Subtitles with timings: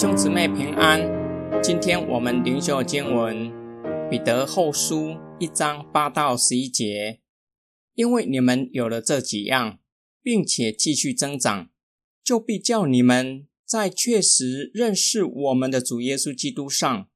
[0.00, 1.00] 兄姊妹平安，
[1.60, 3.50] 今天我们灵修经文
[4.08, 5.08] 《彼得后书》
[5.40, 7.18] 一章八到十一节。
[7.96, 9.80] 因为你们有了这几样，
[10.22, 11.70] 并且继续增长，
[12.22, 17.08] 就必叫你们在确实认识我们的主耶稣基督上，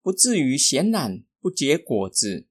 [0.00, 2.46] 不至于闲懒不结果子。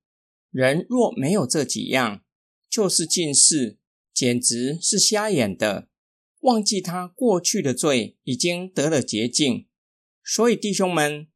[0.52, 2.22] 人若没有这几样，
[2.70, 3.80] 就是近视，
[4.14, 5.88] 简直是瞎眼的。
[6.42, 9.66] 忘记他过去的罪已经得了洁净，
[10.32, 11.28] 所以弟兄们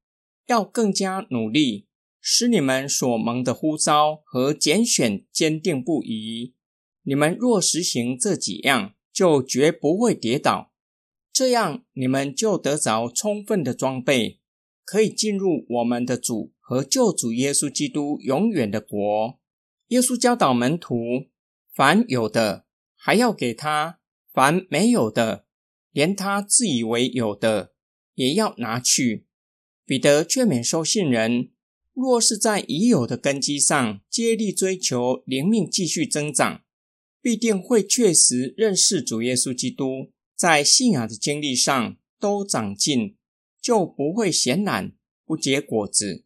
[0.45, 1.87] 要更加努力，
[2.21, 6.53] 使你们所蒙的呼召和拣选坚定不移。
[7.01, 10.71] 你们若实行这几样，就绝不会跌倒。
[11.31, 14.39] 这样你们就得着充分的装备，
[14.85, 19.39] 可以进入我们的主和救主耶稣基督永远的国。
[19.87, 21.31] 耶稣教导门徒：
[21.73, 23.99] 凡有的，还要给他。
[24.31, 25.47] 凡没有的，
[25.91, 27.72] 连他自以为有的，
[28.15, 29.25] 也要拿去。
[29.85, 31.49] 彼得劝勉收信人：
[31.93, 36.63] 若是在已有的根基上接力追求灵命继续增长，
[37.21, 43.15] 必定会确实认识主耶稣基督，在信仰的经历上都长进，
[43.61, 44.93] 就不会闲懒
[45.25, 46.25] 不结果子。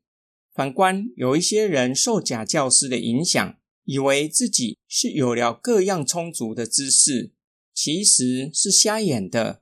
[0.54, 7.34] 反观有一些人受假教师的影响，以为自己是有了各样充足的知识。
[7.74, 9.62] 其实是瞎眼的，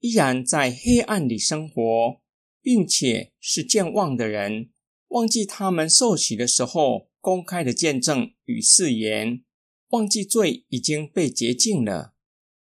[0.00, 2.20] 依然在黑暗里生活，
[2.60, 4.70] 并且是健忘的人，
[5.08, 9.42] 忘记他们受洗的时候公开的见证与誓言，
[9.90, 12.14] 忘记罪已经被洁净了。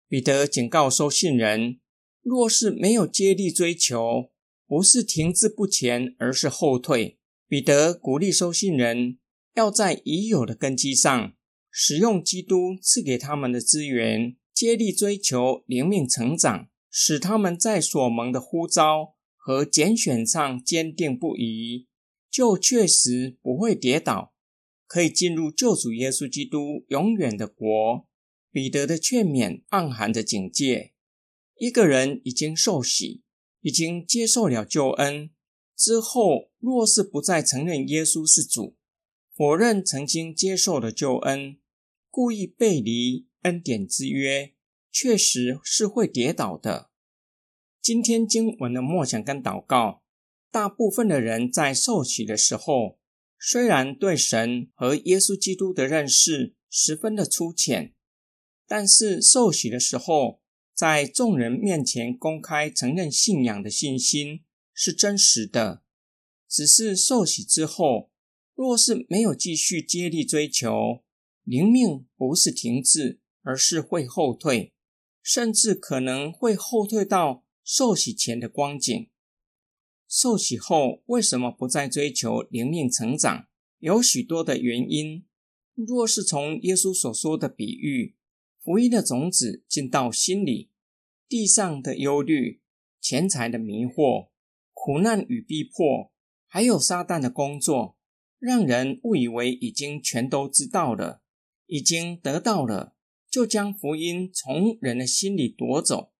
[0.09, 1.81] 彼得警告收信人：
[2.23, 4.31] 若是没有接力追求，
[4.67, 7.19] 不是停滞不前，而是后退。
[7.48, 9.19] 彼得鼓励收信人
[9.55, 11.35] 要在已有的根基上，
[11.71, 14.37] 使用基督赐给他们的资源。
[14.55, 21.89] 接力追求灵命成长，使他们在所蒙的呼召和拣选上坚定不移，
[22.30, 24.33] 就确实不会跌倒，
[24.86, 28.07] 可以进入救主耶稣基督永远的国。
[28.52, 30.92] 彼得的劝勉暗含着警戒：
[31.57, 33.24] 一个人已经受洗，
[33.63, 35.30] 已经接受了救恩
[35.77, 38.77] 之后，若是不再承认耶稣是主，
[39.35, 41.58] 否认曾经接受的救恩，
[42.08, 43.27] 故意背离。
[43.42, 44.55] 恩典之约
[44.95, 46.89] 确实是会跌倒的。
[47.83, 50.05] 今天经文的默想跟祷告，
[50.53, 53.01] 大部分的人在受洗的时候，
[53.37, 57.93] 虽然对神和耶稣基督的认识十分的粗浅，
[58.69, 60.41] 但是受洗的时候，
[60.73, 65.83] 在众人面前公开承认信仰的信心是真实的。
[66.49, 68.13] 只是受洗之后，
[68.55, 71.03] 若是没有继续接力追求，
[71.43, 73.19] 灵命不是停滞。
[73.47, 74.73] 而是会后退，
[75.24, 79.08] 甚至可能会后退到受洗前的光景。
[80.07, 83.46] 受洗后为什么不再追求灵命成长？
[83.79, 85.24] 有许多的原因。
[85.74, 88.14] 若是从耶稣所说的比喻，
[88.63, 90.70] 福音的种子进到心里，
[91.27, 92.61] 地上的忧虑、
[93.01, 94.29] 钱财的迷惑、
[94.74, 96.13] 苦难与逼迫，
[96.46, 97.96] 还有撒旦的工作，
[98.39, 101.23] 让人误以为已经全都知道了，
[101.67, 102.95] 已经得到了。
[103.34, 106.12] 就将福音从人的心里夺走。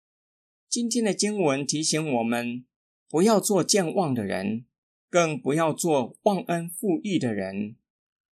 [0.69, 2.67] 今天的经文提醒我们，
[3.09, 4.65] 不要做健忘的人，
[5.09, 7.77] 更不要做忘恩负义的人。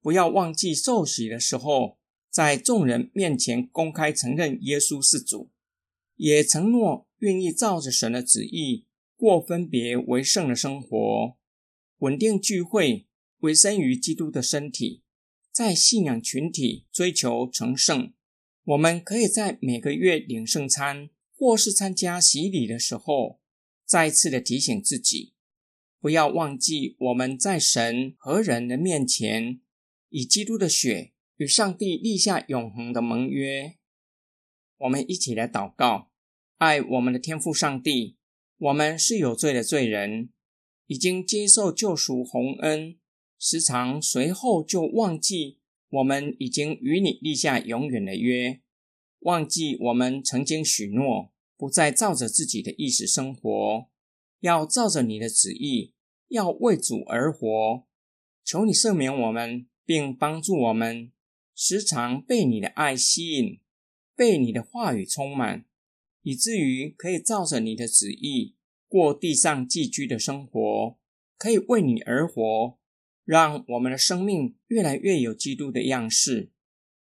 [0.00, 5.52] 不要忘记受洗的时候，在众人面前公开承认耶稣是主，
[6.16, 11.36] 也承诺愿意照着神的旨意过分别为圣的生活，
[11.98, 13.06] 稳定聚会，
[13.42, 15.04] 委身于基督的身体，
[15.52, 18.12] 在信仰群体追求成圣。
[18.64, 23.40] 我们可以在每个月领圣餐或是参加洗礼的时候，
[23.84, 25.34] 再次的提醒自己，
[26.00, 29.60] 不要忘记我们在神和人的面前，
[30.10, 33.78] 以基督的血与上帝立下永恒的盟约。
[34.78, 36.12] 我们一起来祷告：
[36.58, 38.16] 爱我们的天父上帝，
[38.58, 40.30] 我们是有罪的罪人，
[40.86, 42.96] 已经接受救赎洪恩，
[43.40, 45.58] 时常随后就忘记。
[45.92, 48.62] 我们已经与你立下永远的约，
[49.20, 53.90] 忘记我们曾经许诺，不再照着自己的意识生活，
[54.40, 55.92] 要照着你的旨意，
[56.28, 57.86] 要为主而活。
[58.42, 61.12] 求你赦免我们，并帮助我们，
[61.54, 63.60] 时常被你的爱吸引，
[64.16, 65.66] 被你的话语充满，
[66.22, 68.56] 以至于可以照着你的旨意
[68.88, 70.96] 过地上寄居的生活，
[71.36, 72.78] 可以为你而活。
[73.24, 76.50] 让我们的生命越来越有基督的样式，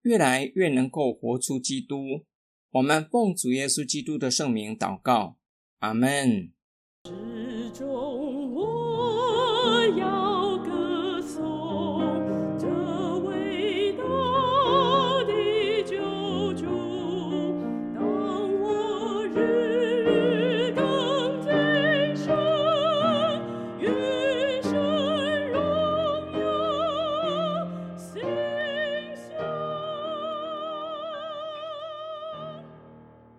[0.02, 2.24] 越来越能够活出基督。
[2.70, 5.36] 我们奉主耶稣基督的圣名祷告，
[5.78, 6.52] 阿门。
[7.04, 8.29] 始终。